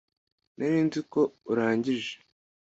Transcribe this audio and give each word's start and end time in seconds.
nari 0.57 0.77
nzi 0.87 0.99
ko 1.11 1.21
urangije 1.51 2.13